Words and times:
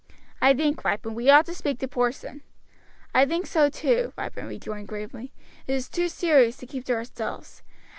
"I 0.41 0.55
think, 0.55 0.83
Ripon, 0.83 1.13
we 1.13 1.29
ought 1.29 1.45
to 1.45 1.53
speak 1.53 1.77
to 1.77 1.87
Porson." 1.87 2.41
"I 3.13 3.23
think 3.27 3.45
so 3.45 3.69
too," 3.69 4.13
Ripon 4.17 4.47
rejoined 4.47 4.87
gravely; 4.87 5.31
"it 5.67 5.75
is 5.75 5.87
too 5.89 6.09
serious 6.09 6.57
to 6.57 6.65
keep 6.65 6.85
to 6.85 6.93
ourselves. 6.95 7.61